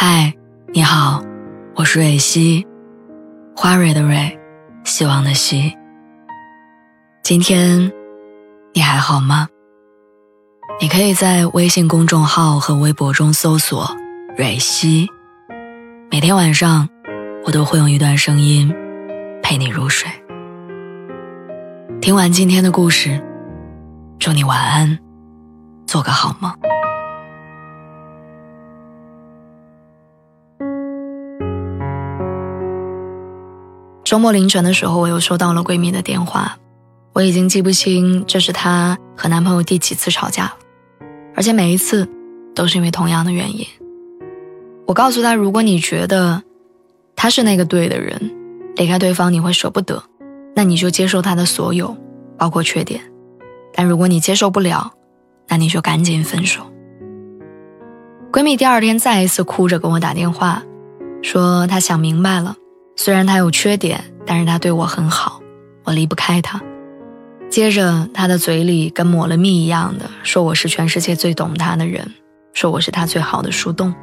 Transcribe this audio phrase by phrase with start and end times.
[0.00, 0.32] 嗨，
[0.72, 1.20] 你好，
[1.74, 2.64] 我是蕊希，
[3.56, 4.38] 花蕊的蕊，
[4.84, 5.76] 希望的希。
[7.24, 7.90] 今天
[8.72, 9.48] 你还好吗？
[10.80, 13.90] 你可以在微信公众号和微博中搜索
[14.38, 15.08] “蕊希”，
[16.12, 16.88] 每天晚上
[17.44, 18.72] 我都会用一段声音
[19.42, 20.08] 陪你入睡。
[22.00, 23.20] 听完今天的故事，
[24.20, 24.96] 祝你晚安，
[25.88, 26.52] 做个好梦。
[34.08, 36.56] 周末凌晨的时候，我又收到了闺蜜的电话，
[37.12, 40.50] 我已经记不清这是她和男朋友第几次吵架，
[41.34, 42.08] 而且每一次
[42.54, 43.66] 都是因为同样的原因。
[44.86, 46.42] 我告诉她，如果你觉得
[47.16, 48.34] 他是那个对的人，
[48.76, 50.02] 离开对方你会舍不得，
[50.56, 51.94] 那你就接受他的所有，
[52.38, 52.98] 包括缺点；
[53.74, 54.90] 但如果你接受不了，
[55.48, 56.62] 那你就赶紧分手。
[58.32, 60.62] 闺蜜第二天再一次哭着跟我打电话，
[61.20, 62.56] 说她想明白了。
[63.00, 65.40] 虽然他有缺点，但是他对我很好，
[65.84, 66.60] 我离不开他。
[67.48, 72.12] 接着，他的嘴里跟抹了蜜一样的说我是全世界最懂他的人，
[72.54, 73.94] 说我是他最好的树洞。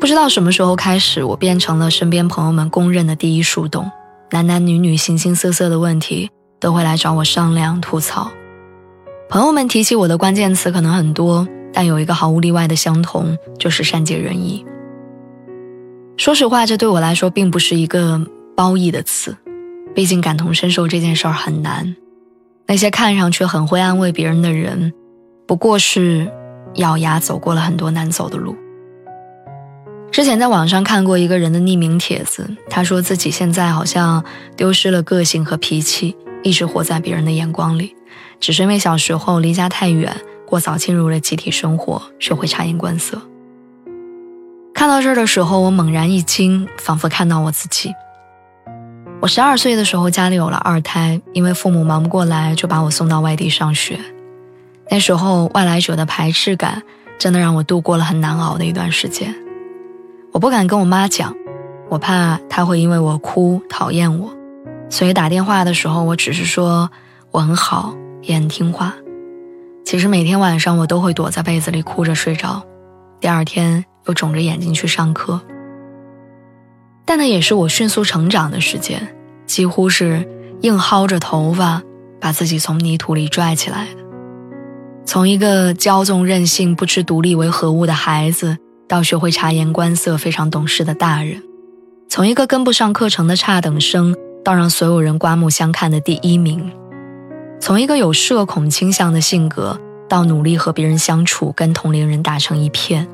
[0.00, 3.90] 不知道什么时候开始，我变成了身边朋友们公认的第一树洞，
[4.30, 8.32] 男男女女、形形色色的问题都会来找我商量吐槽。
[9.28, 14.64] 朋友们提起我的关键词可能很多，但有一个毫无例外的相同，就是善解人意。
[16.16, 18.24] 说实话，这对我来说并不是一个
[18.56, 19.36] 褒义的词，
[19.94, 21.96] 毕竟感同身受这件事儿很难。
[22.66, 24.92] 那些看上去很会安慰别人的人，
[25.46, 26.30] 不过是
[26.76, 28.56] 咬牙走过了很多难走的路。
[30.10, 34.24] 之前在网上看过一个人的匿名帖子，他说自己现在好像
[34.56, 37.94] 丢失了个性和脾气，一直活在别人的眼光里，
[38.38, 43.20] 只是因为小时候离家太远，过早进入了集体生活，学会察言观色。
[44.84, 47.94] 看到这儿的时候，我猛然一惊，仿佛看到我自己。
[49.22, 53.98] 我十二岁的时候，家里有了二胎，因为父母忙不过来，就把我送到外地上学。
[54.90, 56.82] 那时候，外来者的排斥感
[57.18, 59.34] 真的让我度过了很难熬的一段时间。
[60.32, 61.34] 我不敢跟我妈讲，
[61.88, 64.30] 我怕她会因为我哭讨厌我，
[64.90, 66.90] 所以打电话的时候，我只是说
[67.30, 68.92] 我很好，也很听话。
[69.86, 72.62] 其实每天晚上，我都会躲在被子里哭着睡着。
[73.18, 73.82] 第二天。
[74.06, 75.40] 又肿着眼睛去上课，
[77.04, 79.16] 但那也是我迅速成长的时间，
[79.46, 80.28] 几乎是
[80.62, 81.82] 硬薅着头发
[82.20, 84.00] 把自己从泥土里拽起来的。
[85.06, 88.56] 从一个骄纵任性、不知独立为何物的孩子，
[88.88, 91.40] 到学会察言观色、非常懂事的大人；
[92.08, 96.70] 从一个跟不上课程的差等生，到让所有人刮目相看的第一名；
[97.60, 99.78] 从一个有社恐倾向的性格，
[100.08, 103.06] 到努力和别人相处、跟同龄人打成一片。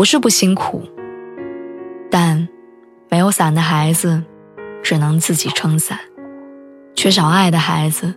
[0.00, 0.82] 不是不辛苦，
[2.10, 2.48] 但
[3.10, 4.22] 没有伞的孩子
[4.82, 5.98] 只能自己撑伞，
[6.96, 8.14] 缺少爱的孩子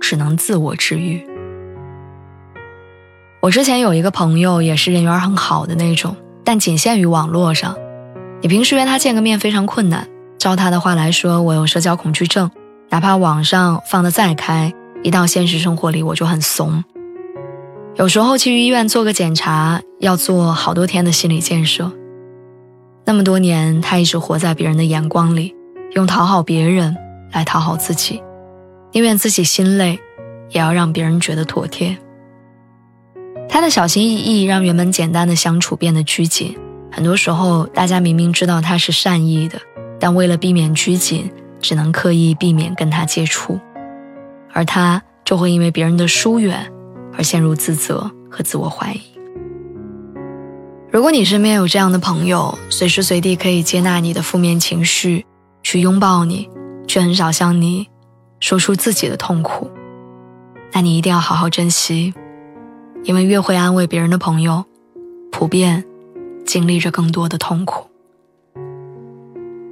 [0.00, 1.26] 只能自我治愈。
[3.40, 6.14] 我之前有一个朋友，也是人缘很好的那种，
[6.44, 7.74] 但仅限于网络上。
[8.40, 10.06] 你平时约他见个面非常困难。
[10.38, 12.48] 照他的话来说，我有社交恐惧症，
[12.90, 16.84] 哪怕网上放的再开，一到现实生活里我就很怂。
[17.98, 21.90] 有时候去医院做个检查，要做好多天的心理建设。
[23.04, 25.52] 那么多年，他一直活在别人的眼光里，
[25.96, 26.96] 用讨好别人
[27.32, 28.22] 来讨好自己，
[28.92, 29.98] 宁愿自己心累，
[30.50, 31.98] 也要让别人觉得妥帖。
[33.48, 36.56] 他的小心翼翼让原本简单的相处变得拘谨。
[36.92, 39.58] 很多时候，大家明明知道他是善意的，
[39.98, 41.28] 但为了避免拘谨，
[41.60, 43.58] 只能刻意避免跟他接触，
[44.52, 46.72] 而他就会因为别人的疏远。
[47.18, 49.00] 而陷入自责和自我怀疑。
[50.90, 55.26] 如果你身边有这样的朋友，随时随地可以接纳你的负面情绪，
[55.62, 56.48] 去拥抱你，
[56.86, 57.86] 却很少向你
[58.40, 59.70] 说出自己的痛苦，
[60.72, 62.14] 那你一定要好好珍惜，
[63.02, 64.64] 因为越会安慰别人的朋友，
[65.30, 65.84] 普遍
[66.46, 67.86] 经历着更多的痛苦。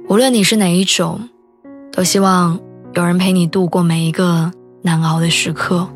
[0.07, 1.29] 无论你是哪一种，
[1.91, 2.59] 都希望
[2.93, 4.51] 有人陪你度过每一个
[4.83, 5.89] 难熬的时刻。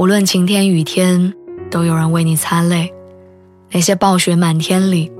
[0.00, 1.34] 无论晴天雨天，
[1.70, 2.90] 都有人为你擦泪；
[3.70, 5.12] 那些暴雪满天里，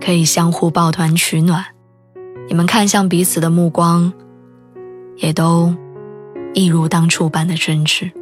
[0.00, 1.64] 可以相互抱团取暖。
[2.48, 4.12] 你们看向彼此的目光，
[5.16, 5.74] 也都
[6.54, 8.12] 一如当初般的真挚。